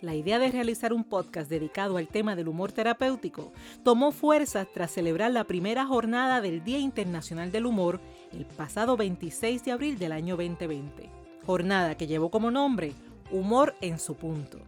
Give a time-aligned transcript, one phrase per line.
[0.00, 3.52] la idea de realizar un podcast dedicado al tema del humor terapéutico
[3.82, 8.00] tomó fuerza tras celebrar la primera jornada del Día Internacional del Humor
[8.32, 11.10] el pasado 26 de abril del año 2020.
[11.44, 12.92] Jornada que llevó como nombre
[13.30, 14.58] Humor en su punto.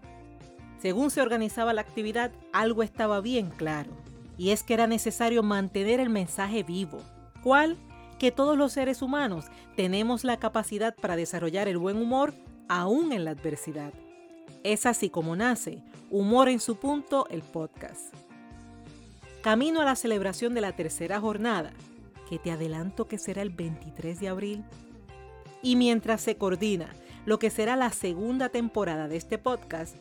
[0.81, 3.91] Según se organizaba la actividad, algo estaba bien claro,
[4.37, 6.99] y es que era necesario mantener el mensaje vivo.
[7.43, 7.77] ¿Cuál?
[8.19, 9.47] Que todos los seres humanos
[9.77, 12.35] tenemos la capacidad para desarrollar el buen humor
[12.69, 13.93] aún en la adversidad.
[14.65, 18.15] Es así como nace Humor en su punto, el podcast.
[19.43, 21.73] Camino a la celebración de la tercera jornada,
[22.29, 24.65] que te adelanto que será el 23 de abril.
[25.63, 26.91] Y mientras se coordina
[27.27, 29.97] lo que será la segunda temporada de este podcast,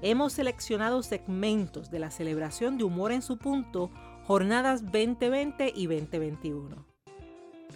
[0.00, 3.90] hemos seleccionado segmentos de la celebración de Humor en su punto,
[4.24, 6.86] jornadas 2020 y 2021.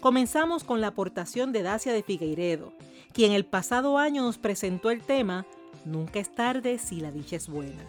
[0.01, 2.73] Comenzamos con la aportación de Dacia de Figueiredo,
[3.12, 5.45] quien el pasado año nos presentó el tema
[5.84, 7.83] Nunca es tarde si la dicha es buena.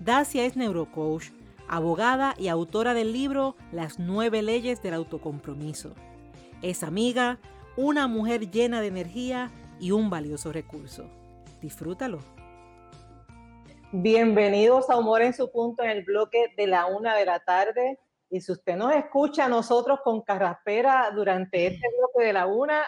[0.00, 1.26] Dacia es neurocoach,
[1.68, 5.94] abogada y autora del libro Las nueve leyes del autocompromiso.
[6.62, 7.38] Es amiga,
[7.76, 11.08] una mujer llena de energía y un valioso recurso.
[11.60, 12.18] Disfrútalo.
[13.92, 17.98] Bienvenidos a Humor en su punto en el bloque de la una de la tarde.
[18.30, 22.82] Y si usted nos escucha a nosotros con carraspera durante este bloque de la una,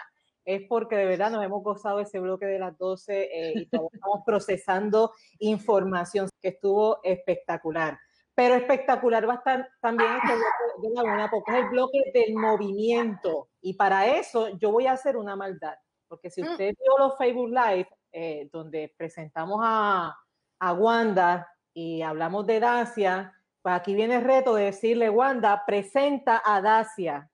[0.45, 3.91] es porque de verdad nos hemos gozado ese bloque de las 12 eh, y estamos
[4.25, 7.97] procesando información que estuvo espectacular.
[8.35, 12.11] Pero espectacular va a estar también este bloque de la una, porque es el bloque
[12.13, 13.49] del movimiento.
[13.61, 15.75] Y para eso yo voy a hacer una maldad,
[16.07, 16.51] porque si mm.
[16.51, 20.17] usted vio los Facebook Live, eh, donde presentamos a,
[20.59, 26.41] a Wanda y hablamos de Dacia, pues aquí viene el reto de decirle, Wanda, presenta
[26.43, 27.29] a Dacia.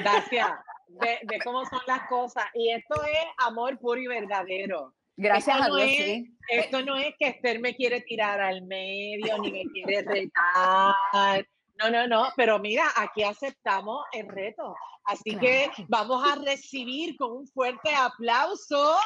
[0.01, 0.51] Gracias.
[0.89, 2.45] De, cómo son las cosas.
[2.55, 4.95] Y esto es amor puro y verdadero.
[5.17, 9.39] Gracias esto a no es, Esto no es que Esther me quiere tirar al medio,
[9.39, 11.47] ni me quiere retar.
[11.79, 14.75] No, no, no, pero mira, aquí aceptamos el reto.
[15.05, 18.97] Así que vamos a recibir con un fuerte aplauso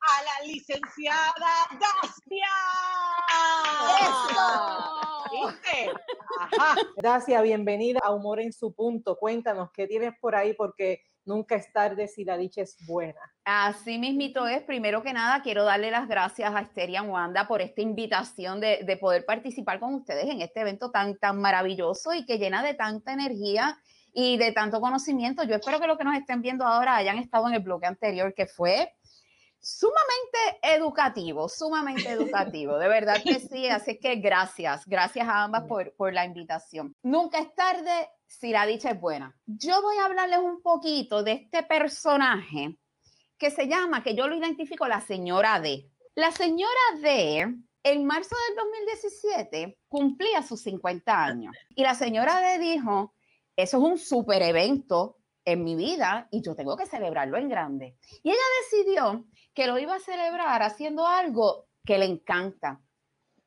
[0.00, 2.46] a la licenciada Dacia.
[6.96, 9.16] Gracias, bienvenida a Humor en su punto.
[9.16, 13.20] Cuéntanos qué tienes por ahí porque nunca es tarde si la dicha es buena.
[13.44, 14.62] Así mismito es.
[14.62, 18.60] Primero que nada, quiero darle las gracias a Esther y a Wanda por esta invitación
[18.60, 22.62] de, de, poder participar con ustedes en este evento tan, tan maravilloso y que llena
[22.62, 23.78] de tanta energía
[24.12, 25.44] y de tanto conocimiento.
[25.44, 28.34] Yo espero que los que nos estén viendo ahora hayan estado en el bloque anterior,
[28.34, 28.92] que fue
[29.60, 35.94] sumamente educativo, sumamente educativo, de verdad que sí, así que gracias, gracias a ambas por,
[35.94, 36.94] por, la invitación.
[37.02, 39.36] Nunca es tarde si la dicha es buena.
[39.46, 42.76] Yo voy a hablarles un poquito de este personaje
[43.38, 45.90] que se llama, que yo lo identifico, la señora D.
[46.14, 46.70] La señora
[47.00, 47.38] D,
[47.82, 53.14] en marzo del 2017, cumplía sus 50 años y la señora D dijo,
[53.56, 57.96] eso es un super evento en mi vida y yo tengo que celebrarlo en grande.
[58.22, 62.80] Y ella decidió que lo iba a celebrar haciendo algo que le encanta,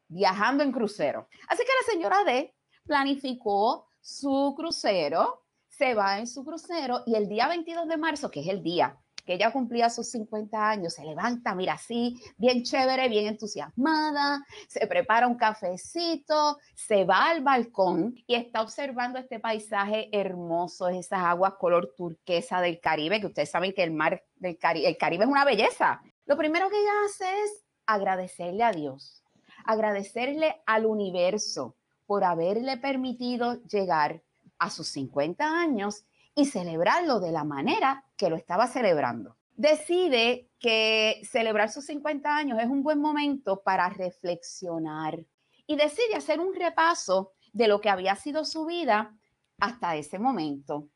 [0.08, 1.28] viajando en crucero.
[1.48, 2.56] Así que la señora D
[2.86, 8.42] planificó su crucero, se va en su crucero y el día 22 de marzo, que
[8.42, 13.07] es el día que ella cumplía sus 50 años, se levanta, mira así, bien chévere,
[13.09, 20.09] bien entusiasmada, se prepara un cafecito, se va al balcón y está observando este paisaje
[20.11, 24.88] hermoso, esas aguas color turquesa del Caribe, que ustedes saben que el mar del Caribe,
[24.88, 26.01] el Caribe es una belleza.
[26.25, 29.23] Lo primero que ella hace es agradecerle a Dios,
[29.66, 34.22] agradecerle al universo por haberle permitido llegar
[34.59, 36.05] a sus 50 años
[36.35, 39.35] y celebrarlo de la manera que lo estaba celebrando.
[39.57, 45.25] Decide que celebrar sus 50 años es un buen momento para reflexionar
[45.67, 49.13] y decide hacer un repaso de lo que había sido su vida
[49.59, 50.88] hasta ese momento.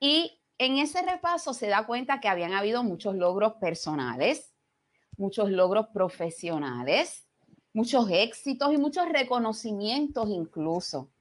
[0.00, 4.52] Y en ese repaso se da cuenta que habían habido muchos logros personales,
[5.16, 7.28] muchos logros profesionales,
[7.72, 11.12] muchos éxitos y muchos reconocimientos incluso.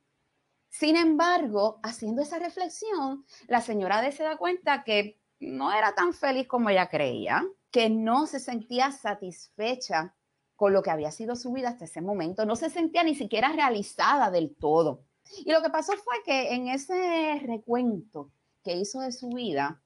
[0.68, 6.14] Sin embargo, haciendo esa reflexión, la señora D se da cuenta que no era tan
[6.14, 10.14] feliz como ella creía, que no se sentía satisfecha
[10.56, 13.50] con lo que había sido su vida hasta ese momento, no se sentía ni siquiera
[13.50, 15.04] realizada del todo.
[15.46, 18.32] Y lo que pasó fue que en ese recuento
[18.64, 19.82] que hizo de su vida,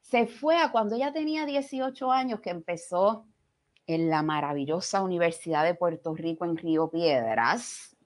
[0.00, 3.26] se fue a cuando ella tenía 18 años que empezó
[3.86, 7.96] en la maravillosa Universidad de Puerto Rico en Río Piedras.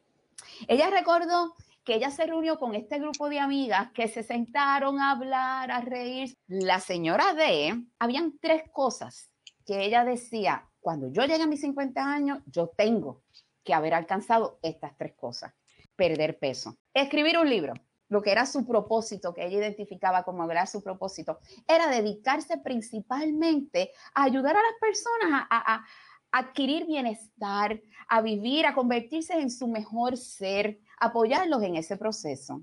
[0.69, 1.55] Ella recordó
[1.87, 5.81] que ella se reunió con este grupo de amigas que se sentaron a hablar, a
[5.81, 6.35] reír.
[6.49, 9.31] La señora D, habían tres cosas
[9.65, 13.23] que ella decía, cuando yo llegue a mis 50 años, yo tengo
[13.63, 15.55] que haber alcanzado estas tres cosas.
[15.95, 17.73] Perder peso, escribir un libro,
[18.09, 21.39] lo que era su propósito, que ella identificaba como era su propósito,
[21.69, 25.85] era dedicarse principalmente a ayudar a las personas a,
[26.33, 32.63] adquirir bienestar, a vivir, a convertirse en su mejor ser, apoyarlos en ese proceso.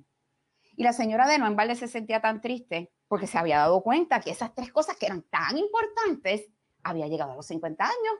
[0.75, 4.31] Y la señora de Noembalde se sentía tan triste porque se había dado cuenta que
[4.31, 6.49] esas tres cosas que eran tan importantes
[6.83, 8.15] había llegado a los 50 años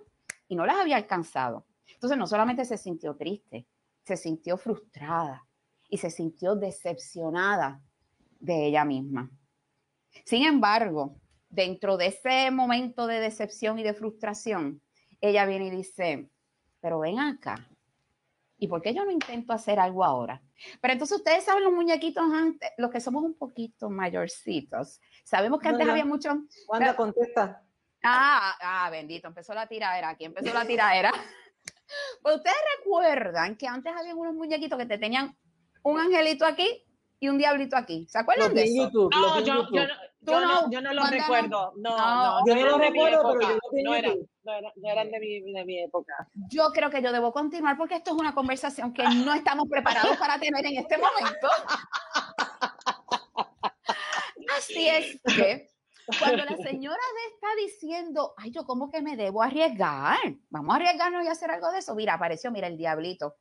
[0.47, 1.65] y no las había alcanzado.
[1.93, 3.67] Entonces no solamente se sintió triste,
[4.03, 5.47] se sintió frustrada
[5.89, 7.81] y se sintió decepcionada
[8.39, 9.31] de ella misma.
[10.25, 11.15] Sin embargo,
[11.49, 14.81] dentro de ese momento de decepción y de frustración,
[15.21, 16.29] ella viene y dice,
[16.81, 17.69] pero ven acá,
[18.63, 20.41] ¿y por qué yo no intento hacer algo ahora?
[20.79, 25.67] Pero entonces ustedes saben los muñequitos antes, los que somos un poquito mayorcitos, sabemos que
[25.67, 26.29] antes había mucho...
[26.65, 27.61] ¿Cuándo contesta?
[28.01, 31.11] Ah, ah, bendito, empezó la tiradera, aquí empezó la tiradera.
[32.21, 35.35] pues ustedes recuerdan que antes había unos muñequitos que te tenían
[35.83, 36.85] un angelito aquí
[37.19, 38.07] y un diablito aquí.
[38.07, 38.83] ¿Se acuerdan de, eso?
[38.83, 39.87] YouTube, no, yo, yo, no,
[40.21, 41.73] yo, no, yo no lo recuerdo.
[41.75, 44.13] No, no, yo no lo recuerdo, pero no, era,
[44.43, 46.27] no, eran de mi, de mi época.
[46.49, 50.17] Yo creo que yo debo continuar porque esto es una conversación que no estamos preparados
[50.17, 51.47] para tener en este momento.
[54.57, 55.69] Así es que
[56.19, 60.19] cuando la señora D está diciendo, ay, yo como que me debo arriesgar,
[60.49, 61.95] vamos a arriesgarnos y hacer algo de eso.
[61.95, 63.35] Mira, apareció, mira, el diablito.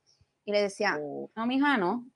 [0.45, 1.31] Y le decía, oh.
[1.35, 2.07] no, mija, no,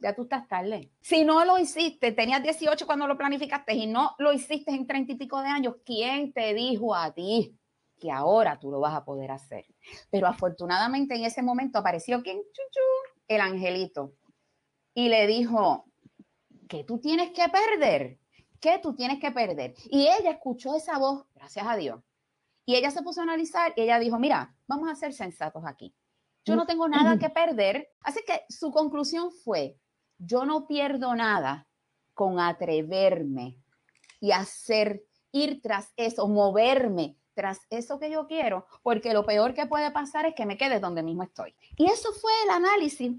[0.00, 0.90] ya tú estás tarde.
[1.00, 5.12] Si no lo hiciste, tenías 18 cuando lo planificaste y no lo hiciste en 30
[5.12, 7.58] y pico de años, ¿quién te dijo a ti
[8.04, 9.64] que ahora tú lo vas a poder hacer?
[10.10, 12.42] Pero afortunadamente en ese momento apareció quien,
[13.28, 14.12] el angelito,
[14.92, 15.86] y le dijo,
[16.68, 18.18] ¿qué tú tienes que perder?
[18.60, 19.74] ¿Qué tú tienes que perder?
[19.86, 22.02] Y ella escuchó esa voz, gracias a Dios.
[22.66, 25.94] Y ella se puso a analizar y ella dijo, mira, vamos a ser sensatos aquí.
[26.44, 27.88] Yo no tengo nada que perder.
[28.00, 29.78] Así que su conclusión fue,
[30.18, 31.66] yo no pierdo nada
[32.12, 33.58] con atreverme
[34.20, 39.66] y hacer, ir tras eso, moverme tras eso que yo quiero, porque lo peor que
[39.66, 41.54] puede pasar es que me quede donde mismo estoy.
[41.76, 43.12] Y eso fue el análisis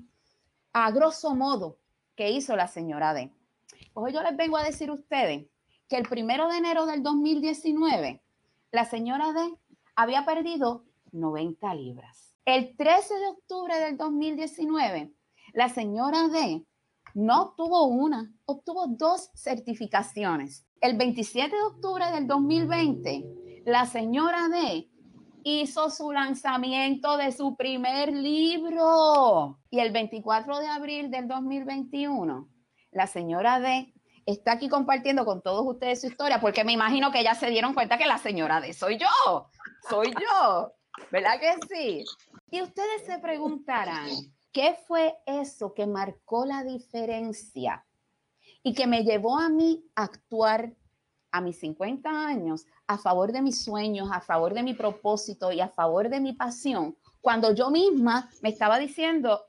[0.74, 1.78] a grosso modo
[2.16, 3.32] que hizo la señora D.
[3.94, 5.46] Pues yo les vengo a decir a ustedes
[5.88, 8.22] que el primero de enero del 2019,
[8.72, 9.56] la señora D
[9.96, 12.36] había perdido 90 libras.
[12.46, 15.14] El 13 de octubre del 2019,
[15.54, 16.66] la señora D
[17.14, 20.68] no obtuvo una, obtuvo dos certificaciones.
[20.82, 23.26] El 27 de octubre del 2020,
[23.66, 24.88] la señora D
[25.44, 29.60] hizo su lanzamiento de su primer libro.
[29.72, 32.48] Y el 24 de abril del 2021,
[32.92, 33.92] la señora D
[34.26, 37.74] está aquí compartiendo con todos ustedes su historia, porque me imagino que ya se dieron
[37.74, 39.50] cuenta que la señora D soy yo,
[39.90, 40.72] soy yo,
[41.12, 42.06] ¿verdad que sí?
[42.52, 44.10] Y ustedes se preguntarán,
[44.52, 47.86] ¿qué fue eso que marcó la diferencia
[48.62, 50.74] y que me llevó a mí a actuar
[51.36, 55.62] a mis 50 años a favor de mis sueños, a favor de mi propósito y
[55.62, 59.42] a favor de mi pasión, cuando yo misma me estaba diciendo,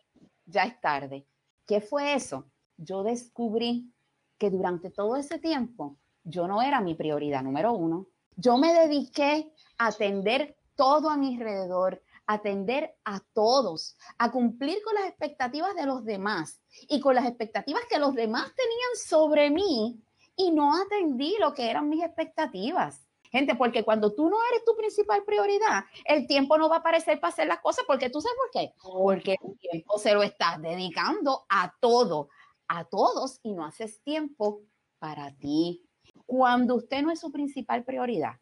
[0.47, 1.27] ya es tarde?
[1.67, 2.47] ¿Qué fue eso?
[2.77, 3.93] yo descubrí
[4.38, 8.09] que durante todo ese tiempo yo no era mi prioridad número uno.
[8.37, 14.83] Yo me dediqué a atender todo a mi alrededor, a atender a todos, a cumplir
[14.85, 19.50] con las expectativas de los demás y con las expectativas que los demás tenían sobre
[19.50, 20.02] mí
[20.37, 23.07] y no atendí lo que eran mis expectativas.
[23.31, 27.19] Gente, porque cuando tú no eres tu principal prioridad, el tiempo no va a aparecer
[27.19, 28.73] para hacer las cosas, porque tú sabes por qué.
[28.83, 32.28] Porque el tiempo se lo estás dedicando a todo,
[32.69, 34.62] a todos y no haces tiempo
[34.99, 35.83] para ti.
[36.25, 38.35] Cuando usted no es su principal prioridad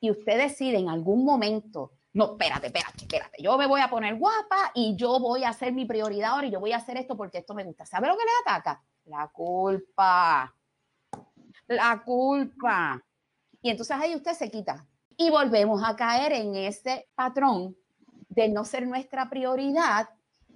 [0.00, 4.16] y usted decide en algún momento, no, espérate, espérate, espérate, yo me voy a poner
[4.16, 7.16] guapa y yo voy a hacer mi prioridad ahora y yo voy a hacer esto
[7.16, 7.84] porque esto me gusta.
[7.84, 8.82] ¿Sabe lo que le ataca?
[9.04, 10.54] La culpa.
[11.68, 13.00] La culpa.
[13.62, 14.86] Y entonces ahí usted se quita.
[15.16, 17.76] Y volvemos a caer en ese patrón
[18.28, 20.08] de no ser nuestra prioridad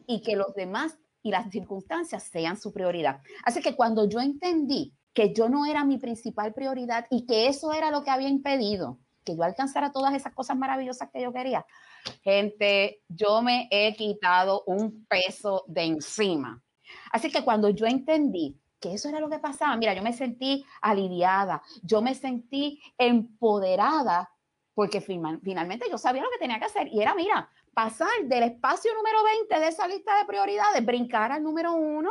[0.06, 3.20] y que los demás y las circunstancias sean su prioridad.
[3.44, 7.72] Así que cuando yo entendí que yo no era mi principal prioridad y que eso
[7.72, 11.64] era lo que había impedido que yo alcanzara todas esas cosas maravillosas que yo quería,
[12.22, 16.62] gente, yo me he quitado un peso de encima.
[17.10, 20.66] Así que cuando yo entendí que eso era lo que pasaba, mira, yo me sentí
[20.82, 24.30] aliviada, yo me sentí empoderada
[24.74, 28.92] porque finalmente yo sabía lo que tenía que hacer y era, mira, pasar del espacio
[28.94, 32.10] número 20 de esa lista de prioridades, brincar al número uno.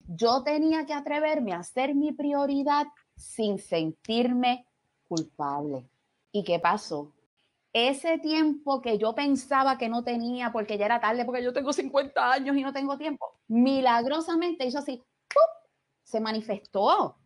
[0.00, 4.66] Yo tenía que atreverme a hacer mi prioridad sin sentirme
[5.06, 5.88] culpable.
[6.32, 7.12] ¿Y qué pasó?
[7.72, 11.72] ese tiempo que yo pensaba que no tenía porque ya era tarde, porque yo tengo
[11.72, 15.02] 50 años y no tengo tiempo, milagrosamente hizo así,
[16.08, 17.16] se manifestó.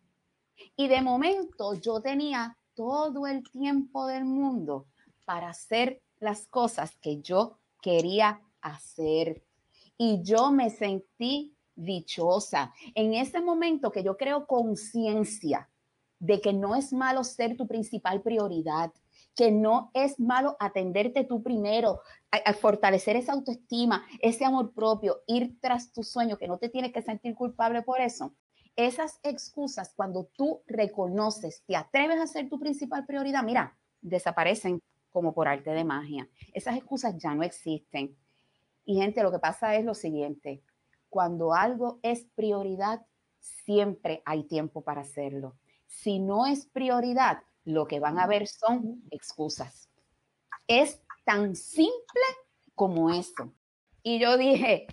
[0.75, 4.87] Y de momento yo tenía todo el tiempo del mundo
[5.25, 9.43] para hacer las cosas que yo quería hacer.
[9.97, 12.73] Y yo me sentí dichosa.
[12.93, 15.69] En ese momento que yo creo conciencia
[16.19, 18.91] de que no es malo ser tu principal prioridad,
[19.35, 25.59] que no es malo atenderte tú primero, a, fortalecer esa autoestima, ese amor propio, ir
[25.59, 28.33] tras tu sueño, que no te tienes que sentir culpable por eso.
[28.75, 35.33] Esas excusas, cuando tú reconoces, te atreves a ser tu principal prioridad, mira, desaparecen como
[35.33, 36.27] por arte de magia.
[36.53, 38.17] Esas excusas ya no existen.
[38.85, 40.63] Y gente, lo que pasa es lo siguiente,
[41.09, 43.05] cuando algo es prioridad,
[43.39, 45.55] siempre hay tiempo para hacerlo.
[45.85, 49.89] Si no es prioridad, lo que van a ver son excusas.
[50.67, 51.93] Es tan simple
[52.73, 53.53] como eso.
[54.01, 54.87] Y yo dije,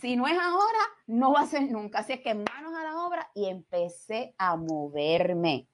[0.00, 2.00] si no es ahora, no va a ser nunca.
[2.00, 5.68] Así es que manos a la obra y empecé a moverme.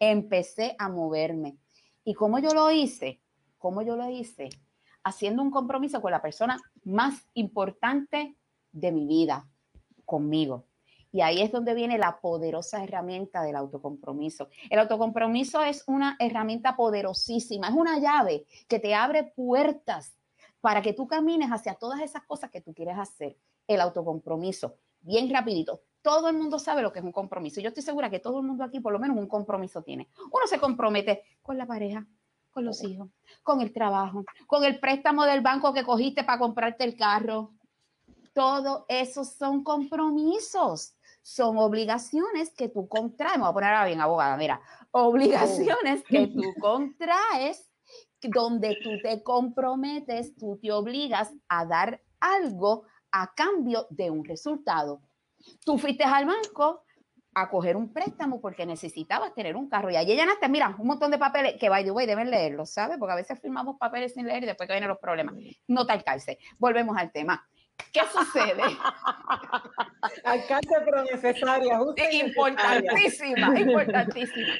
[0.00, 1.56] Empecé a moverme.
[2.04, 3.20] ¿Y cómo yo lo hice?
[3.58, 4.50] ¿Cómo yo lo hice?
[5.04, 8.36] Haciendo un compromiso con la persona más importante
[8.72, 9.48] de mi vida,
[10.04, 10.64] conmigo.
[11.10, 14.48] Y ahí es donde viene la poderosa herramienta del autocompromiso.
[14.68, 20.18] El autocompromiso es una herramienta poderosísima, es una llave que te abre puertas
[20.60, 23.36] para que tú camines hacia todas esas cosas que tú quieres hacer.
[23.68, 25.82] El autocompromiso, bien rapidito.
[26.02, 27.60] Todo el mundo sabe lo que es un compromiso.
[27.60, 30.08] Yo estoy segura que todo el mundo aquí por lo menos un compromiso tiene.
[30.32, 32.04] Uno se compromete con la pareja,
[32.50, 33.08] con los hijos,
[33.44, 37.52] con el trabajo, con el préstamo del banco que cogiste para comprarte el carro.
[38.32, 40.98] Todo eso son compromisos
[41.28, 46.26] son obligaciones que tú contraes, me voy a poner ahora bien abogada, mira, obligaciones que
[46.28, 47.70] tú contraes,
[48.22, 55.00] donde tú te comprometes, tú te obligas a dar algo a cambio de un resultado.
[55.64, 56.84] Tú fuiste al banco
[57.34, 61.10] a coger un préstamo porque necesitabas tener un carro y allí llenaste, mira, un montón
[61.10, 62.98] de papeles que, by the way, deben leerlos, ¿sabes?
[62.98, 65.34] Porque a veces firmamos papeles sin leer y después que vienen los problemas.
[65.66, 66.38] No te alcance.
[66.58, 67.46] Volvemos al tema.
[67.92, 68.62] ¿Qué sucede?
[70.24, 71.80] Alcance pero necesaria,
[72.12, 74.54] Importantísima, importantísima.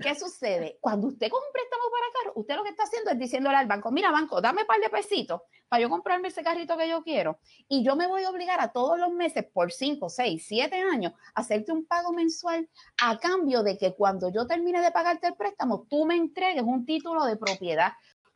[0.00, 0.78] ¿Qué sucede?
[0.80, 3.66] Cuando usted coge un préstamo para carro, usted lo que está haciendo es diciéndole al
[3.66, 7.02] banco, mira banco, dame un par de pesitos para yo comprarme ese carrito que yo
[7.02, 7.40] quiero.
[7.68, 11.12] Y yo me voy a obligar a todos los meses por 5, 6, 7 años
[11.34, 12.68] a hacerte un pago mensual
[13.02, 16.86] a cambio de que cuando yo termine de pagarte el préstamo, tú me entregues un
[16.86, 17.92] título de propiedad.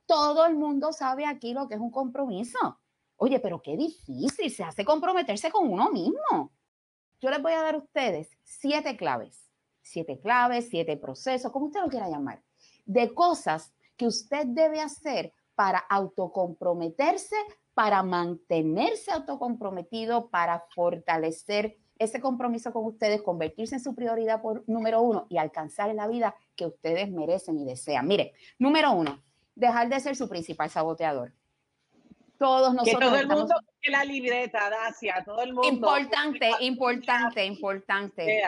[0.06, 2.81] Todo el mundo sabe aquí lo que es un compromiso.
[3.24, 6.50] Oye, pero qué difícil se hace comprometerse con uno mismo.
[7.20, 9.48] Yo les voy a dar a ustedes siete claves,
[9.80, 12.42] siete claves, siete procesos, como usted lo quiera llamar,
[12.84, 17.36] de cosas que usted debe hacer para autocomprometerse,
[17.74, 25.00] para mantenerse autocomprometido, para fortalecer ese compromiso con ustedes, convertirse en su prioridad por número
[25.00, 28.08] uno y alcanzar la vida que ustedes merecen y desean.
[28.08, 29.22] Mire, número uno,
[29.54, 31.32] dejar de ser su principal saboteador
[32.42, 33.00] todos nosotros.
[33.00, 33.54] Que todo el mundo
[33.88, 35.68] la libreta, Dacia, todo el mundo.
[35.68, 38.42] Importante, importante, importante.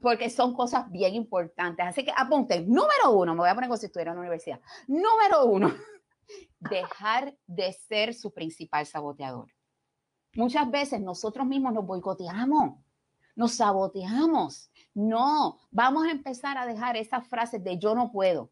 [0.00, 1.86] porque son cosas bien importantes.
[1.86, 2.68] Así que apunten.
[2.68, 4.60] Número uno, me voy a poner como si estuviera en la universidad.
[4.86, 5.72] Número uno,
[6.58, 9.48] dejar de ser su principal saboteador.
[10.34, 12.78] Muchas veces nosotros mismos nos boicoteamos,
[13.34, 14.70] nos saboteamos.
[14.94, 18.50] No, vamos a empezar a dejar esas frases de yo no puedo,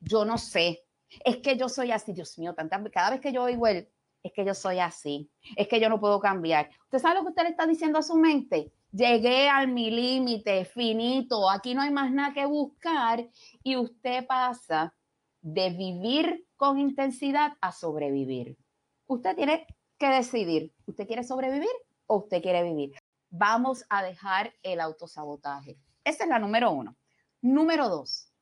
[0.00, 0.84] yo no sé,
[1.24, 2.54] es que yo soy así, Dios mío,
[2.92, 3.88] cada vez que yo oigo el
[4.22, 6.70] es que yo soy así, es que yo no puedo cambiar.
[6.84, 8.72] ¿Usted sabe lo que usted le está diciendo a su mente?
[8.92, 13.28] Llegué al mi límite, finito, aquí no hay más nada que buscar
[13.62, 14.94] y usted pasa
[15.40, 18.58] de vivir con intensidad a sobrevivir.
[19.06, 21.70] Usted tiene que decidir, ¿usted quiere sobrevivir
[22.06, 22.92] o usted quiere vivir?
[23.30, 25.78] Vamos a dejar el autosabotaje.
[26.04, 26.96] Esa es la número uno.
[27.42, 28.32] Número dos,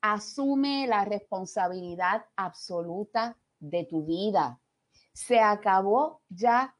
[0.00, 4.58] asume la responsabilidad absoluta de tu vida
[5.18, 6.76] se acabó ya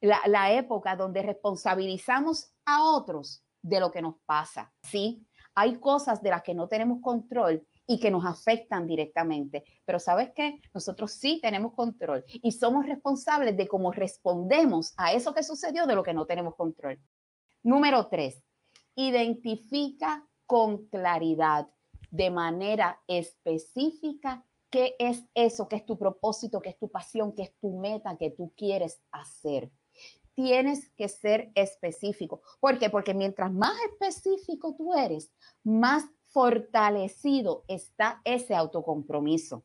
[0.00, 4.72] la, época donde responsabilizamos a otros de lo que nos pasa.
[4.80, 9.64] Sí, hay cosas de las que no tenemos control y que nos afectan directamente.
[9.84, 10.60] Pero sabes qué?
[10.72, 15.96] Nosotros sí tenemos control y somos responsables de cómo respondemos a eso que sucedió de
[15.96, 16.96] lo que no tenemos control.
[17.64, 18.40] Número tres,
[18.94, 21.68] identifica con claridad,
[22.12, 25.68] de manera específica ¿Qué es eso?
[25.68, 26.60] ¿Qué es tu propósito?
[26.60, 27.34] ¿Qué es tu pasión?
[27.34, 29.70] ¿Qué es tu meta que tú quieres hacer?
[30.34, 32.40] Tienes que ser específico.
[32.60, 32.88] ¿Por qué?
[32.88, 35.32] Porque mientras más específico tú eres,
[35.64, 39.64] más fortalecido está ese autocompromiso.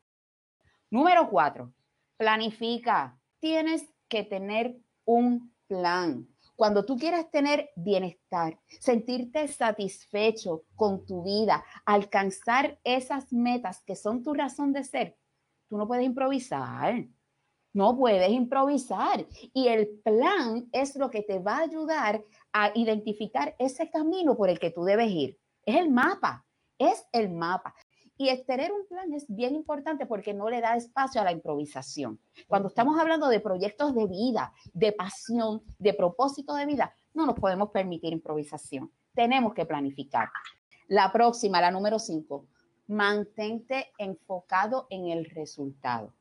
[0.90, 1.74] Número cuatro,
[2.18, 3.20] planifica.
[3.40, 6.28] Tienes que tener un plan.
[6.56, 14.24] Cuando tú quieras tener bienestar, sentirte satisfecho con tu vida, alcanzar esas metas que son
[14.24, 15.18] tu razón de ser,
[15.68, 17.06] tú no puedes improvisar.
[17.74, 19.28] No puedes improvisar.
[19.54, 24.50] Y el plan es lo que te va a ayudar a identificar ese camino por
[24.50, 25.38] el que tú debes ir.
[25.66, 26.46] Es el mapa,
[26.80, 27.76] es el mapa.
[28.18, 32.20] Y tener un plan es bien importante porque no le da espacio a la improvisación.
[32.48, 37.36] Cuando estamos hablando de proyectos de vida, de pasión, de propósito de vida, no nos
[37.36, 38.92] podemos permitir improvisación.
[39.14, 40.30] Tenemos que planificar.
[40.88, 42.46] La próxima, la número cinco,
[42.88, 46.14] mantente enfocado en el resultado.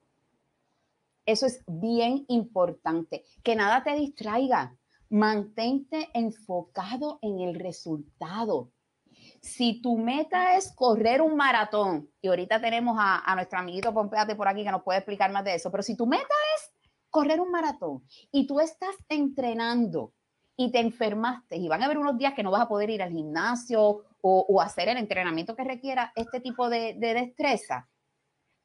[1.27, 4.77] Eso es bien importante, que nada te distraiga.
[5.11, 8.73] Mantente enfocado en el resultado
[9.45, 14.49] si tu meta es correr un maratón, y ahorita tenemos a, nuestro amiguito Pompeate por
[14.49, 16.73] aquí que nos puede explicar más de eso, pero si tu meta es
[17.11, 20.15] correr un maratón y tú estás entrenando
[20.57, 23.03] y te enfermaste y van a haber unos días que no vas a poder ir
[23.03, 27.91] al gimnasio o, hacer el entrenamiento que requiera este tipo de, de destreza,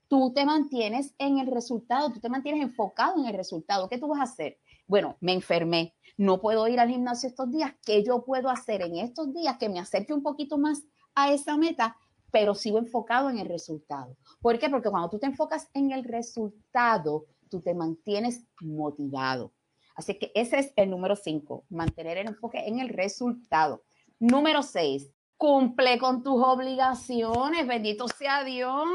[0.07, 3.89] tú te mantienes en el resultado, tú te mantienes enfocado en el resultado.
[3.89, 4.57] ¿Qué tú vas a hacer?
[4.89, 8.97] Bueno, me enfermé, no puedo ir al gimnasio estos días, ¿qué yo puedo hacer en
[8.97, 11.95] estos días que me acerque un poquito más a esa meta,
[12.31, 14.17] pero sigo enfocado en el resultado?
[14.41, 14.67] ¿Por qué?
[14.67, 19.53] Porque cuando tú te enfocas en el resultado, tú te mantienes motivado.
[19.95, 23.83] Así que ese es el número cinco, mantener el enfoque en el resultado.
[24.17, 28.87] Número seis, cumple con tus obligaciones, bendito sea Dios.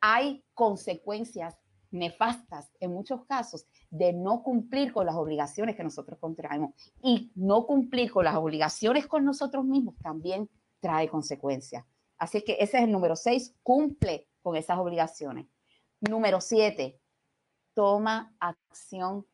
[0.00, 1.56] Hay consecuencias
[1.90, 6.74] nefastas en muchos casos de no cumplir con las obligaciones que nosotros contraemos.
[7.02, 10.48] Y no cumplir con las obligaciones con nosotros mismos también
[10.80, 11.84] trae consecuencias.
[12.18, 15.46] Así que ese es el número seis, cumple con esas obligaciones.
[16.00, 17.00] Número siete,
[17.74, 19.26] toma acción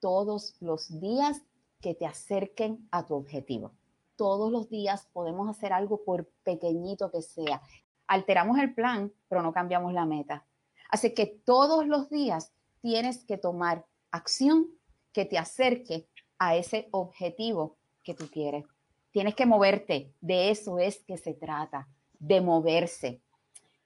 [0.00, 1.42] todos los días
[1.80, 3.72] que te acerquen a tu objetivo.
[4.16, 7.60] Todos los días podemos hacer algo por pequeñito que sea.
[8.06, 10.46] Alteramos el plan, pero no cambiamos la meta.
[10.90, 14.68] Así que todos los días tienes que tomar acción
[15.12, 18.64] que te acerque a ese objetivo que tú quieres.
[19.10, 23.22] Tienes que moverte, de eso es que se trata, de moverse.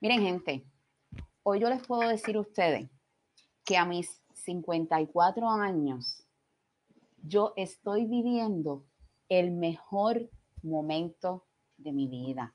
[0.00, 0.64] Miren gente,
[1.42, 2.90] hoy yo les puedo decir a ustedes
[3.64, 6.26] que a mis 54 años
[7.22, 8.84] yo estoy viviendo
[9.28, 10.28] el mejor
[10.62, 12.54] momento de mi vida.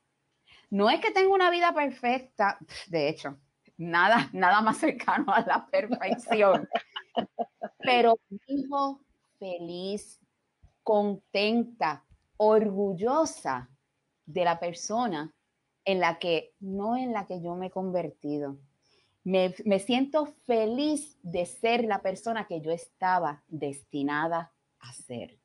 [0.70, 3.38] No es que tenga una vida perfecta, de hecho,
[3.78, 6.68] nada, nada más cercano a la perfección.
[7.80, 9.02] Pero vivo
[9.40, 10.20] feliz,
[10.84, 12.04] contenta,
[12.38, 13.70] orgullosa
[14.26, 15.34] de la persona
[15.84, 18.58] en la que, no en la que yo me he convertido.
[19.24, 25.40] Me, me, siento feliz de ser la persona que yo estaba destinada a ser.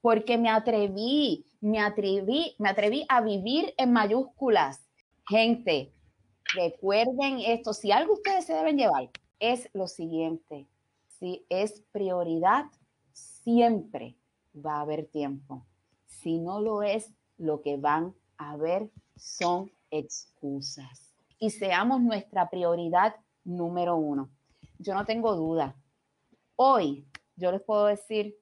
[0.00, 4.84] Porque me atreví, me atreví, me atreví a vivir en mayúsculas.
[5.28, 5.92] Gente,
[6.54, 9.10] recuerden esto, si algo ustedes se deben llevar
[9.42, 10.68] es lo siguiente,
[11.18, 12.66] si es prioridad,
[13.12, 14.16] siempre
[14.54, 15.66] va a haber tiempo.
[16.06, 21.12] Si no lo es, lo que van a haber son excusas.
[21.40, 24.30] Y seamos nuestra prioridad número uno.
[24.78, 25.76] Yo no tengo duda.
[26.54, 28.36] Hoy yo les puedo decir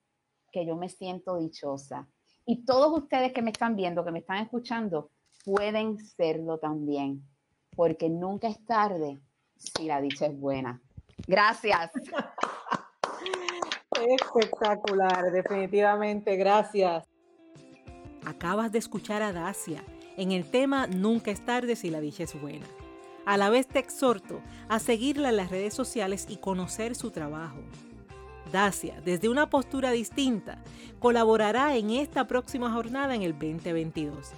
[0.52, 2.08] que yo me siento dichosa.
[2.44, 5.10] Y todos ustedes que me están viendo, que me están escuchando,
[5.44, 7.24] pueden serlo también
[7.76, 9.20] porque nunca es tarde
[9.56, 10.80] si la dicha es buena.
[11.26, 11.90] Gracias.
[14.08, 17.06] Espectacular, definitivamente, gracias.
[18.24, 19.84] Acabas de escuchar a Dacia
[20.16, 22.66] en el tema Nunca es tarde si la dicha es buena.
[23.26, 27.60] A la vez te exhorto a seguirla en las redes sociales y conocer su trabajo.
[28.50, 30.58] Dacia, desde una postura distinta,
[30.98, 34.32] colaborará en esta próxima jornada en el 2022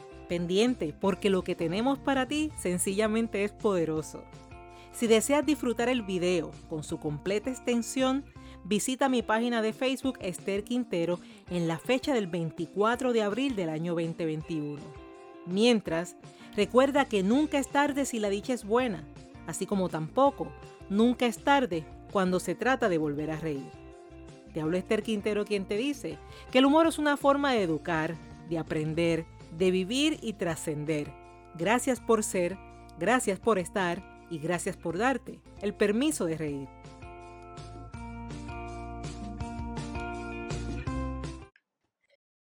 [1.01, 4.25] porque lo que tenemos para ti sencillamente es poderoso.
[4.93, 8.25] Si deseas disfrutar el video con su completa extensión,
[8.65, 11.19] visita mi página de Facebook Esther Quintero
[11.51, 14.81] en la fecha del 24 de abril del año 2021.
[15.47, 16.17] Mientras,
[16.55, 19.05] recuerda que nunca es tarde si la dicha es buena,
[19.47, 20.53] así como tampoco
[20.89, 23.71] nunca es tarde cuando se trata de volver a reír.
[24.53, 26.19] Te hablo Esther Quintero quien te dice
[26.51, 28.15] que el humor es una forma de educar,
[28.51, 29.25] de aprender,
[29.57, 31.13] de vivir y trascender.
[31.55, 32.57] Gracias por ser,
[32.99, 36.69] gracias por estar y gracias por darte el permiso de reír.